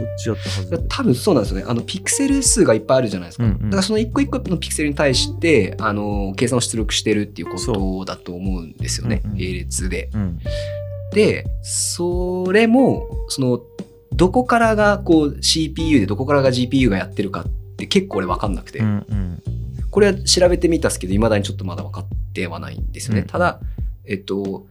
[0.00, 0.86] そっちやったはず。
[0.88, 1.64] 多分そうなんですよね。
[1.68, 3.58] あのピクセル数がいっぱいあるじゃないですか、うんうん。
[3.64, 9.20] だからその一個一個のピクセルに対してあの計算を出力してるっていうことだと思うんですよね。
[9.22, 9.44] そううんうん。
[9.44, 10.10] 並列で。
[10.14, 10.38] うん。
[11.12, 13.60] でそれもその
[14.12, 19.42] どこからがこう CPU でどこからが GPU がやってるかって結構俺分かんなくて、うんうん。
[19.90, 23.26] これは調べてみたんですけどいまだにちょっとまだ分かってはないんですよね、うん。
[23.26, 23.60] ただ
[24.04, 24.66] えっと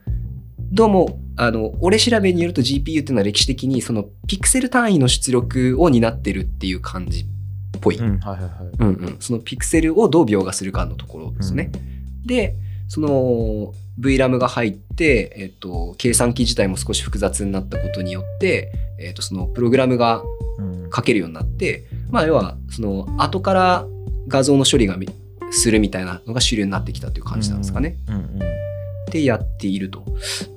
[0.71, 8.51] どうもあの俺調べによると GPU っていうのは歴史的にそのピクセル単位の出力を担ってるっていう感じっぽい、うん、はいはいはい。
[8.79, 11.71] うんうん、そのピクセルをどう描画するかのところですね。
[12.25, 12.55] で
[12.87, 20.23] その VRAM が入って、えっと、計算機自体も少し複雑になったことによって、えっと、そのプログラムが
[20.57, 20.83] うん。
[20.83, 20.89] うん。
[20.91, 23.85] 書けるようになって、まあ、要はその後から
[24.27, 25.07] 画像の処理がみ
[25.51, 27.95] するみたいなのが主流になってきたという感じなんですかね。
[28.07, 28.68] うんうん。
[29.09, 30.05] でやっていると。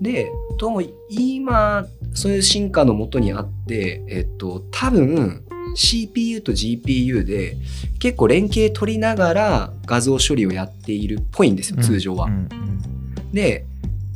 [0.01, 7.57] でどうも今そういう進化のもとにあって、えっと、多分 CPU と GPU で
[7.99, 12.27] 結構連携取りながら画像処理をやっているっぽいんですよ通常は。
[12.27, 12.73] うんうん
[13.33, 13.65] で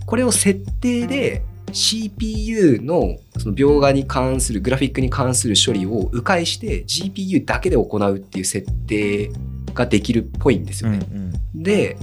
[0.04, 9.30] これを設定で CPU のその描画に関するグラフィックに関する処理を迂回して GPU だけで行うっていう設定
[9.74, 11.00] ができるっぽいんですよね。
[11.10, 11.96] うんうんで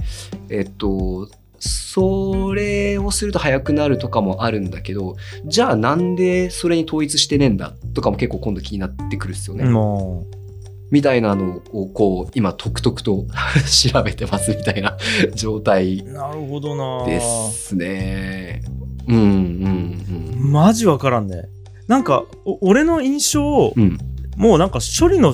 [0.48, 1.30] えっと
[1.68, 9.64] それをすると速くなるとかもあるんだけどじゃあなんでそれに統一してねえんだとかも結構今度気になってくるっすよね。
[9.64, 10.26] も
[10.90, 13.24] みたいなのをこう今とくとくと
[13.92, 14.96] 調べてますみたいな
[15.34, 18.62] 状態うなるほどなですね。
[19.08, 21.48] うんうんマジわからんね
[21.88, 23.82] なんかお俺の印象うん。
[23.82, 23.98] うん
[24.36, 25.32] もうなんか処理の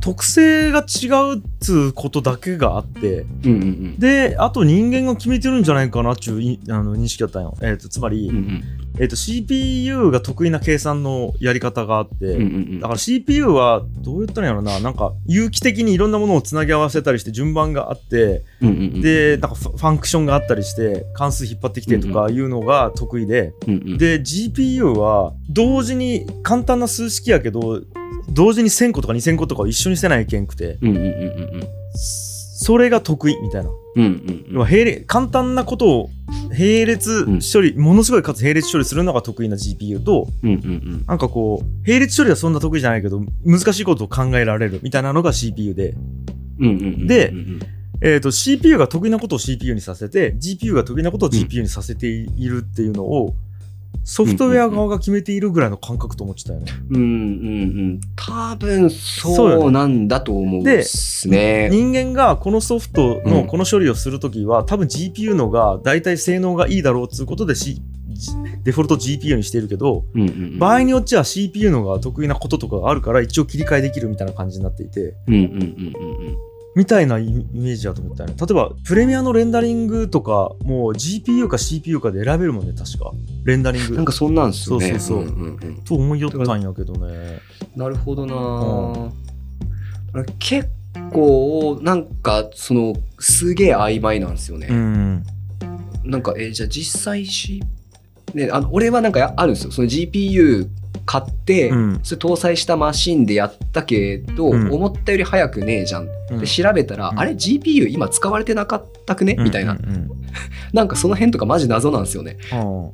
[0.00, 8.62] 特性が違うっつうことだけがあってうんうんであと人間が決めてるんじゃないかなっちゅういあの認識だったんよ、えー、とつまり、うんうん。
[8.98, 12.44] えー、と CPU が得意な計算のやり方があって、うんう
[12.76, 14.80] んだから CPU はどう言ったらいいんやろな。
[14.80, 23.98] なんか有機的にいろんなものをつなぎ合わせたりして順番があってうんうんでなんかファファンクションがあったりして関数引っ張ってきてとかいうのが得意で、うんうん。
[23.98, 27.82] で GPU は同時に簡単な数式やけど
[28.30, 31.06] 同時に1000個とか2000個とかを一緒にせないけんくてうんうんうんう
[31.58, 31.70] ん
[32.62, 33.70] それが得意みたいな。
[33.96, 36.10] うんうん要は並列簡単なことを
[36.50, 41.04] 並列処理、ものすごいかつ並列処理するのが得意な GPU とうんうんうん。
[41.06, 45.94] なんかこう並列処理はそんな得意じゃないけど難しいことを考えられるみたいなのが CPU で、
[46.60, 47.60] うんうんうんでうんうん。
[48.02, 53.34] えー、と CPU が得意なことを CPU にさせて GPU が得意なことを GPU にさせているっていうのを、
[54.04, 56.72] ソフトウェア側が決めているぐらいの感覚と思ってたよね。
[56.90, 57.02] うんうん。
[57.02, 57.06] う
[57.92, 61.68] ん多分そうなんだと思うでですね。
[61.70, 63.30] 人間がこのソフトうん。
[63.30, 67.80] のこの処理をするときは、多分 GPU のが大体性能がいいだろうっていうことで、C、
[68.64, 70.58] デフォルト GPU にしているけど、うんうんうん。
[70.58, 78.36] 場合によっちゃ CPU のが得意なこととかがあるから一応切り替えできるみたいな感じになっていて、うんうんうんうんみたいなイイメージだと思ったよね。
[78.38, 83.10] 例えば、プレミアのレンダリングとか、もう GPU か CPU かで選べるもんね、確か。
[83.44, 83.88] レンダリング。
[83.88, 84.90] うんなんかそんなんですよね。
[84.90, 87.40] そうそうそうんんうんと思いよったんやけどね。
[87.74, 90.68] なるほどなぁ、結
[91.12, 94.68] 構なんかそのすげえ曖昧なんですよね。
[94.70, 95.24] うん。
[96.04, 97.62] なんかえじゃあ実際し、
[98.34, 100.66] ね、あの俺はなんかあるんですよその GPU
[101.10, 102.00] 買って、うん。
[102.04, 104.72] それ搭載したマシンでやったけど、うん。
[104.72, 106.38] 思ったより早くねえじゃん、うん。
[106.38, 107.18] で調べたら、うん。
[107.18, 109.72] あれ GPU 今使われてなかったくね、みたいな。
[109.72, 109.78] うん。
[109.78, 110.10] うん。
[110.72, 112.36] なんかその辺とかマジ謎なんですよね。
[112.52, 112.92] うん。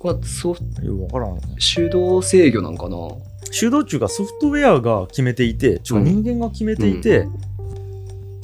[0.00, 1.40] これそうああよくわからん。
[1.74, 2.96] 手動制御なんかな？
[3.56, 7.28] 手動中がソフトウェアが決めていて、人間が決めていて、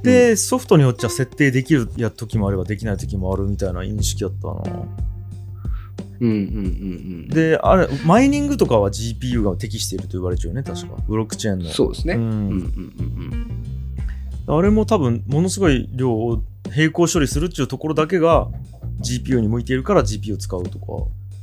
[0.05, 4.87] で、ソフトによっちゃ設定できるや時もあればできない時もあるみたいな認識だったな。
[6.21, 6.67] うんうんうんう
[7.27, 7.29] ん。
[7.29, 10.97] で、あれ、マイニングとかは GPU が適していると言われちゃうよね、確か。
[11.09, 11.71] ブロックチェーンの。
[11.71, 12.15] そうですね。
[12.15, 13.51] ううんんうんうん
[14.47, 16.43] あれも多分、ものすごい量を
[16.77, 18.49] 並行処理するっていうところだけが
[19.01, 20.85] GPU に向いているから GPU を使うとか。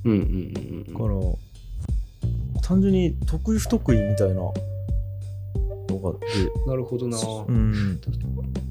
[0.06, 0.12] うん。
[0.12, 6.28] うんうんから、単純に得意不得意みたいなのがで、
[6.68, 7.18] なるほどな。
[7.18, 8.00] うん。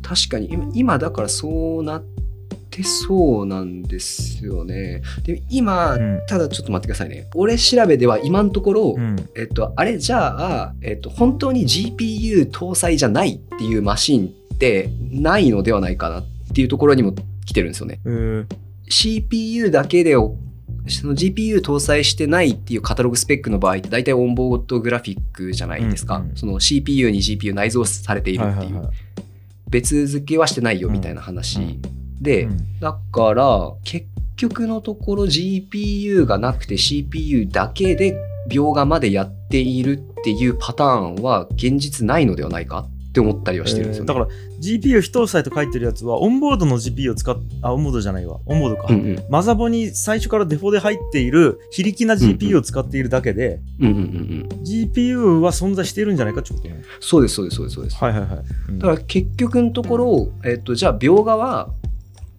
[0.03, 2.05] 確かに今今だからそうなっっ
[2.71, 5.03] てそうなんですよね。
[5.25, 7.29] で今、うんただちょっと待ってくださいね。
[7.35, 18.01] 俺調べでは今のところ、うんえっと、あれじゃあ、えっと、本当に GPU 搭載じゃないっていうマシンってないのではないかなっていうところにも来てるんですよね。
[18.07, 18.47] えー
[18.93, 20.37] CPU だけでお
[20.89, 26.17] その GPU 搭載してないっていうカタログスペックの場合って大体オンボードグラフィックじゃないですか。
[26.17, 28.91] うんうんその CPU に GPU 内蔵されているっていう、
[29.69, 32.81] 別付けはしてないよみたいな話、うんで、うん。
[32.81, 34.07] だから結
[34.37, 38.17] 局のところ GPU がなくて CPU だけで
[38.49, 44.13] 描画までやっているっていうパターンは現実ないのではないかって思ったりはしてるんですよ、ね。
[44.13, 48.41] えーだから GPU 非搭載と書いてるやつはオンボードの GPU を使っあオンボードじゃないわ。
[48.45, 49.25] オンボードか、うんうん。
[49.31, 53.95] マザボに最初からデフォで入っている非力な GPU を使っているだけで、うんうん。
[53.95, 56.83] うんうん GPU は存在しているんじゃないかってことね。
[57.01, 57.97] そうですそうですそうですそうです。
[57.97, 58.31] はいはいはい、
[58.69, 58.79] うん。
[58.79, 61.71] だから結局のところ、えっと、じゃあ描画は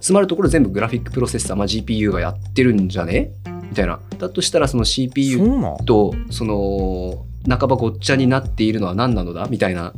[0.01, 3.31] つまるところ全部グラフィックプロセッサー、まあ、GPU がやってるんじゃね？
[3.69, 3.99] みたいな。
[4.17, 5.39] だとしたらその CPU
[5.85, 9.47] とその半ばごっちゃになっているのは何なのだ？
[9.49, 9.93] みたいな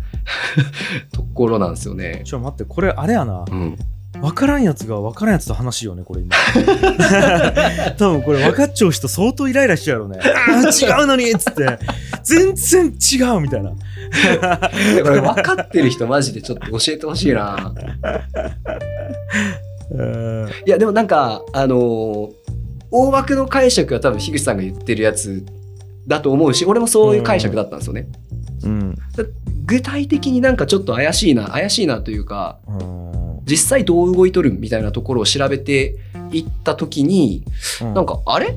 [1.13, 2.21] ところなんですよね。
[2.25, 3.45] ちょ待ってこれあれやな。
[3.49, 3.77] うん、
[4.21, 6.35] 分からんやつが分からんやつと話しようねこれ今。
[7.97, 10.19] 多分これ分かっちゃう人相当イライラしちゃうやろね。
[10.21, 11.79] あー違うのにっつって。
[12.23, 13.71] 全然違うみたいな。
[15.03, 17.73] これ分かってる人マジでちょっと教えてほしいな。
[19.93, 22.29] えーいやでもなんかあのー
[22.95, 25.43] 大枠の解釈は多分樋口さんが言ってるやつ
[26.06, 28.08] だと思うし俺もそういう解釈だったんですよね。
[28.63, 28.95] うん。
[29.65, 33.39] 具体的になんかちょっと怪しいな怪しいなというかうん。
[33.45, 35.95] 実際どう動いとるみたいなところを調べて
[36.32, 37.43] いった時に
[37.82, 38.56] なんかあれ？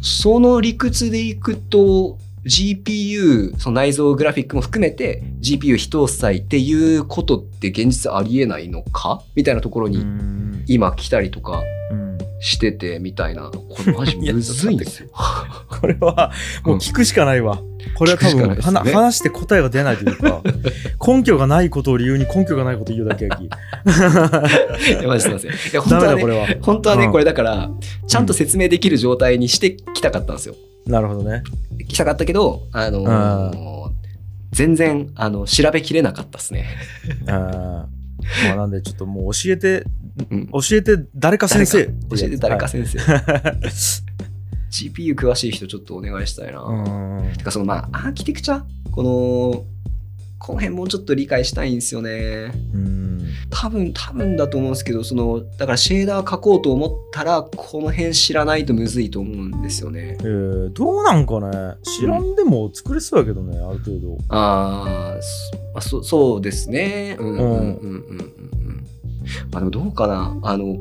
[0.00, 9.22] その理屈でいくと GPU その内蔵グラフィックも含めて GPU 非搭載っていうことって現実ありえないのか？
[9.34, 15.08] みたいなところうにん今来たりとかうんしててみたいなこれマジむずいんですよ。
[15.68, 16.32] これは
[16.64, 17.60] もう聞くしかないわ。
[17.94, 18.48] これは多分、
[18.84, 20.42] ね話して答えが出ないというか、
[21.06, 23.44] 根拠がないことを理由に根拠がないことを言うだけやき。
[23.44, 25.50] いやマジすいません。
[25.50, 26.46] いや本当はねこれは。
[26.62, 27.70] 本当はね、うんこれだから
[28.06, 30.54] ちゃんと説明できる状態にしてきたかったんですよ。
[30.86, 31.42] なるほどね。
[31.88, 33.66] きたかったけど、あのー
[34.52, 36.66] 全然あの調べきれなかったですね。
[37.26, 37.95] あー
[38.46, 39.84] まあなんで、ちょっともう教えて、
[40.30, 41.86] うん教えて誰か先生。
[41.86, 42.98] 教えて誰か先生。
[42.98, 43.22] はい
[44.70, 46.60] GPU 詳しい人ちょっとお願いしたいな。
[46.60, 48.62] うんてかそのまあアーキテクチャ？
[48.90, 49.64] この
[50.46, 52.52] この辺もうちょっと理解したいんですよね。
[52.72, 53.06] うん
[53.50, 60.24] 多分多分だと思うんですけどそのだからシェーダー書こうと思ったらこの辺知らないとむずいと思うんですよねえ。
[60.24, 61.74] ーどうなんかね？
[61.82, 64.18] 知らんでも作れそうやけどね、ある程度。
[64.28, 65.16] あ
[65.74, 67.16] あそそうですね。
[67.18, 68.86] うんうんうんうんうんうん。
[69.52, 70.38] あでもどうかな？
[70.42, 70.76] あの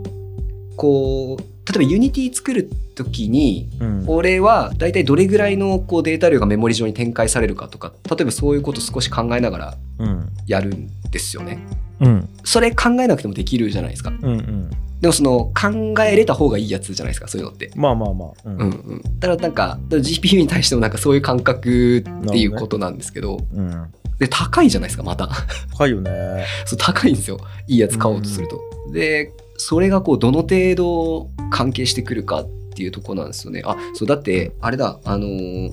[0.75, 11.59] こう例えばユニティ作る時にうん俺は大体どれぐらいのこうデータ量がメモリ上に展開されるかとか例えばそういうこと少し考えながらうんやるんですよね。
[11.99, 14.09] うんそれ考えなくてもできるじゃないですか。
[14.09, 14.69] うんうん
[15.01, 17.69] でもその考えれた方がいいやつじゃないですかそういうのって。
[17.75, 18.29] まあまあまあ。
[18.45, 25.29] うんうんうん、だからなんか GPU に対してもなんかそういう感覚っていうことなんですけどうんで高いじゃないですかまた
[25.71, 26.45] 高いよね。
[26.65, 28.61] そう高いんですよいいやつ買おうとすると。
[28.93, 33.61] でそれがこうどの程度関係してくるかっていうところなんですよね。
[33.65, 35.71] あそうだってあれだあのー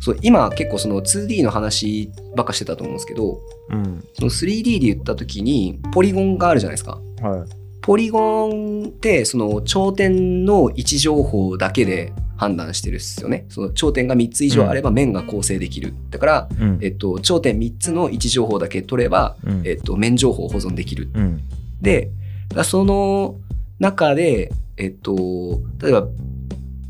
[0.00, 3.40] そう今結構その 2D の話ばっかしてたと思うんですけど
[3.70, 4.04] うん。
[4.12, 7.00] その 3D で言った時にポリゴンがあるじゃないですか。
[7.22, 7.48] はい。
[7.80, 13.46] ポリゴンってその頂点の位置情報だけで判断してるっすよね。
[13.48, 15.94] その頂点が3つ以上あれば面が構成できる。
[16.10, 21.08] だから、うんえっと、頂点3つの位置情報だけ取れば、うんえっと、面情報を保存できる。
[21.14, 21.40] うん
[21.80, 22.10] で、
[22.64, 23.36] その
[23.78, 26.08] 中で、えっと、例えば、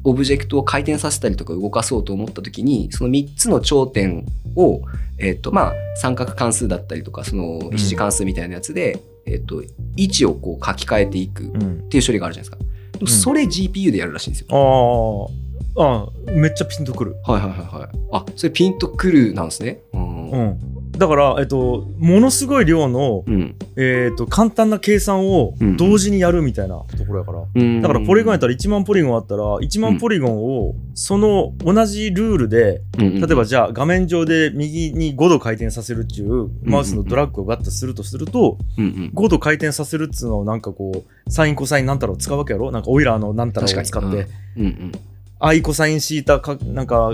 [0.04, 4.82] オブジェクトを回転させたりとか動かそうと思った時に、その3つの頂点を、
[5.18, 9.62] えっと、まあ、三角関数だったりとか、その一次関数みたいなやつで、えっと、
[9.96, 11.88] 位置をこう書き換えていくっうん。
[11.88, 12.74] ていう処理があるじゃないですか。
[12.98, 15.30] でもそれ GPU でやるらしいんですよ。
[15.76, 17.16] ああ、ああ、めっちゃピンとくる。
[17.24, 17.88] はいはいはいはい。
[18.12, 19.80] あ、それピンとくるなんですね。
[19.92, 20.30] うん。
[20.30, 20.73] うん。
[20.96, 23.56] だから、えっと、ものすごい量の、うん。
[23.76, 27.44] えっと、簡単な計算をうん同時にやるみたいなところやから。
[27.54, 42.70] うんだから、ポリゴンやったら1万ポリゴンあったら、1万ポリゴンを、その同じルールで、例例えばじゃあ画面上で右に5度回転させるっていうマウスのドラッグをガッとするとすると、うんうん、5度回転させるっつうのをなんかこう、サインコサインなんたらを使うわけやろ？
[42.70, 44.92] なんかオイラーのなんたらを使って、うんうん。
[45.40, 47.10] アイコサインシータか、なんか、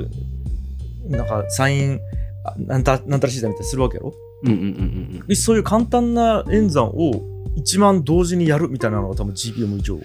[1.09, 1.99] なんかサイン、あ
[2.59, 4.15] なんたなんたらシータみたいにするわけやろ？
[4.45, 4.63] うんうんう
[5.23, 7.23] んでそういう簡単な演算を
[7.59, 9.95] 1万同時にやるみたいなのが多分 GPU 向上。
[9.97, 10.03] うん。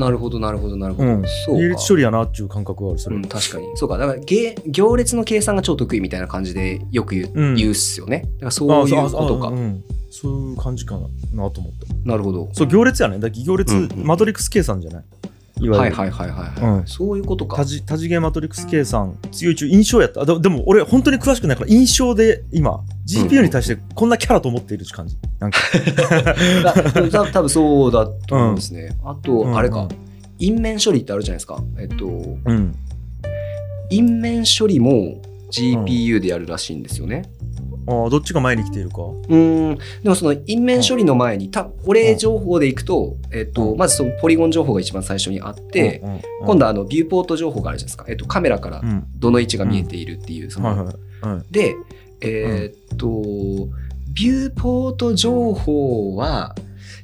[0.00, 1.08] なるほどなるほどなるほど。
[1.08, 1.22] うん。
[1.44, 1.60] そうか。
[1.60, 3.16] 並列処理やなっていう感覚がある、それ。
[3.16, 3.66] うん、確かに。
[3.74, 3.98] そうか。
[3.98, 8.20] だから、げ行列の計算が超得意みたいな感じでよく言う,、うん言うっすよね。
[8.36, 9.48] だからそういうことか。
[9.48, 9.82] うん。
[10.10, 10.96] そういう感じか
[11.32, 11.72] なと思っ
[12.04, 12.08] た。
[12.08, 12.48] なるほど。
[12.52, 13.18] そう、行列やね。
[13.18, 15.04] だ行列、うんうんマトリックス計算じゃない。
[15.60, 15.96] いわゆる。
[15.96, 16.78] はいはいはいはいはい。
[16.80, 17.64] うんそういうことか多。
[17.64, 25.58] 次多次元マトリックス計算強い中印象やったあででも俺本当に詳しくないから印象で今 GPU に対してこんなキャラと思っている感じなんか
[27.32, 28.96] 多分そうだと思うんですね。
[29.04, 29.88] あと、うんあれかうん。
[30.38, 31.62] 因面処理ってあるじゃないですか。
[31.78, 32.74] えっと、うん
[33.90, 37.30] 因面処理も GPU でやるらしいんですよね。
[37.86, 39.02] ああどっちが前に来ているか。
[39.28, 39.78] うん。
[40.02, 43.78] でもその因面処理の前に、た俺情報でいくと、えっと、うん。
[43.78, 46.02] まずそのポリゴン情報が一番最初にあって、
[46.42, 48.04] 今度はあのビューポート情報があるじゃないですか。
[48.08, 49.06] えっと、カメラからうん。
[49.16, 50.92] どの位置が見えているっていう、その
[51.50, 51.74] で、
[52.20, 53.06] えーっと、
[54.14, 56.54] ビューポート情報は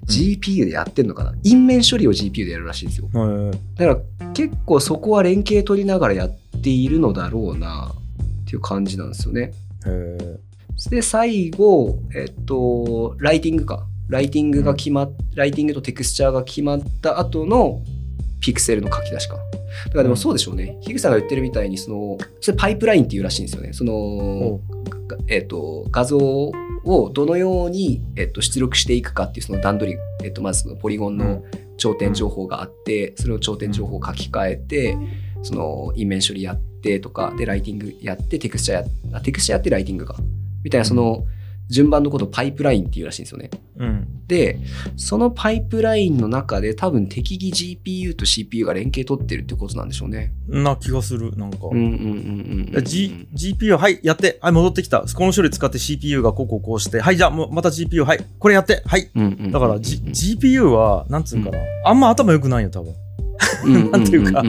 [0.07, 3.09] GPU でやってんのかな、因面処理を GPU でやるらしいんですよ。
[3.13, 6.31] はいだから結構そこは連携取りながらやっ
[6.63, 8.57] ているのだろうなってい。
[8.57, 9.53] う感じなんですよね。
[9.87, 10.41] へえ
[10.89, 13.87] で、最後、えっと、ライティングか。
[14.09, 17.81] ライティングが決まっ、ライティングとテクスチャーが決まった後の
[18.41, 19.37] ピクセルの書き出しか。
[19.37, 20.79] だからでもそうでしょうね。
[20.83, 23.73] 樋口さんが言ってるみたいに、その、それパイプラインっていうらしいんですよね。
[23.73, 24.61] その
[25.29, 31.45] えっと、画像をどのように、えっと、出力していくかっていうその段取り、えっと、まずそのポリゴンの
[31.77, 34.97] 頂点情報があって、それを頂点情報を書き換えて、
[35.43, 40.17] その因面処理やってとか、で、ライティングやって、テクスチャーやあテクスチャーやってライティングか。
[40.63, 41.27] みたいな、その
[41.71, 43.51] 順番のことをパイプラインっていうらしいんですよね。
[43.77, 44.27] うん。
[44.27, 44.59] で、
[44.97, 50.33] そのパイプラインの中で多分適宜 GPU と CPU が連携取ってるってことなんでしょうね。
[50.49, 51.59] な気がするなんか、
[52.79, 54.39] GPU はいやって。
[54.43, 55.03] はい戻ってきた。
[55.03, 57.01] この処理使って CPU がこうこうこうして。
[57.01, 58.83] はいじゃあもうまた GPU はいこれやって。
[58.85, 59.09] はい。
[59.15, 59.97] うんうんうんうんだから、G、
[60.39, 62.89] GPU はなんつうかな、あんま頭良くないよ多分。
[62.89, 63.10] うん
[63.91, 64.43] なんていうか、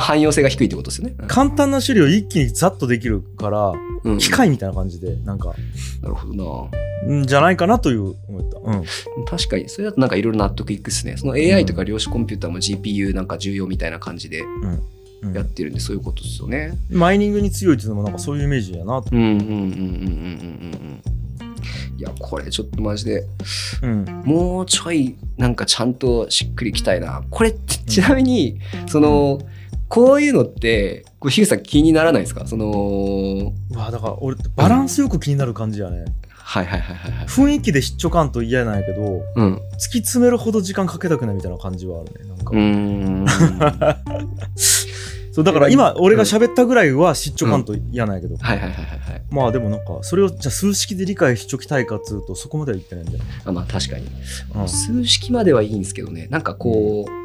[0.00, 1.14] 汎用性が低いってことですよね。
[1.26, 3.72] 簡単な処理を一気にざっとできるから、
[4.18, 5.54] 機械みたいな感じで、なんか。
[6.02, 6.70] なるほど
[7.06, 7.20] な。
[7.22, 8.84] んじゃないかなという思っ
[9.24, 9.36] た。
[9.36, 11.16] 確かに、それだとなんかいろいろ納得いくっすね。
[11.16, 14.42] その AI とか量子コンピューターも GPU なんか重要みたいな感じで。
[15.32, 16.76] やってるんで、そういうことですよね。
[16.90, 19.08] マイニングに強いっていうのもなんかそういうイメージやなと。
[19.10, 21.23] うんうんうんうんうんうんうん。
[21.96, 23.24] いや、これちょっとマジで、
[23.82, 27.22] うんもうちょいなんかちゃんとしっくりきたいな。
[27.30, 29.38] これちちなみに、その、
[29.88, 32.46] こういうのって、こうヒューさん気にならないですか？
[32.46, 36.04] その、うわだから俺バランスよく気になる感じやね、
[36.36, 37.26] はいはいはいはいはい。
[37.26, 39.54] 雰囲気で出張感と嫌なんやけどうん。
[39.54, 43.24] 突き詰めるほど時間かけたくないみたいな感じはあるねなんか、うーん。
[45.34, 49.22] そうだから今俺が喋ったぐらいは出張感と嫌なんやけど、はいはいはいはいはい。
[49.32, 54.06] まあでもなんかそれをじゃあ数式で理解しときたいかっつうとそこまでは言ってないんじゃない、あまあ確かに。
[54.54, 56.28] うん数式まではいいんですけどね。
[56.30, 57.24] なんかこう、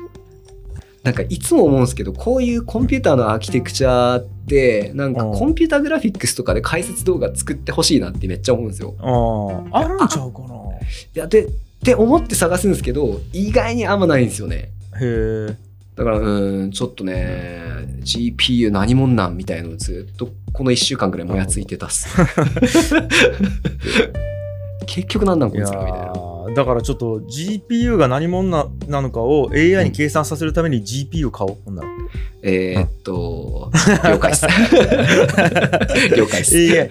[1.04, 8.96] なんかいつも思うんですけど、こういうコンピューターのアーキテクチャって、なんかうんコンピューターグラフィックスとかで解説動画作ってほしいなってめっちゃ思うんですよ。
[9.00, 10.50] あああるんちゃうかない
[11.14, 11.50] や、で、っ
[11.84, 14.72] て思って探すんですけど、意外にあんまないんですよね。
[15.00, 15.69] へえ
[16.00, 17.62] だから、うーん、ちょっとね、
[18.04, 22.08] GPU 何もんなんみたいのをずっとこの1週間ぐらいもやついてたっす。
[24.88, 26.14] 結局なんなんこいつらみたいな。
[26.14, 31.90] ーだからちょっと GPU が何者ななのかを AI に計算させるために GPU 買おうほんなら
[32.44, 33.70] えーっと、
[34.06, 34.48] 了解っす。
[36.16, 36.56] 了解っす。
[36.58, 36.90] AI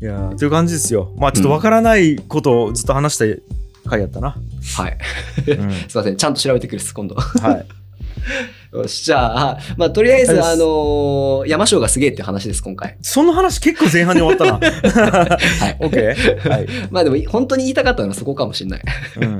[0.00, 3.24] いやーという感じですよまあちょっとわからないことをずっと話した
[3.84, 4.36] 回やったな、
[4.76, 4.98] はい。
[5.48, 6.16] うん すいません。
[6.16, 7.14] ちゃんと調べてくるっす、今度。
[7.14, 7.66] はい
[8.72, 12.96] よし、じゃあ、まあ、とりあえず、はいあのー山椒がすげえって話です、今回。
[13.02, 14.68] その話結構前半に終わったな
[15.36, 15.38] は
[15.70, 15.76] い。
[15.80, 18.82] OK はい、まあでも、本当に言いたかったのはそこかもしれない。
[19.16, 19.38] うんうん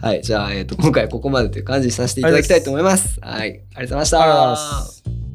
[0.00, 0.22] はい。
[0.22, 3.18] じゃあ、えっ、と、今回はここまでという感じにさせていただきたいと思います。
[3.20, 3.60] はい。
[3.74, 5.29] ありがとうございました。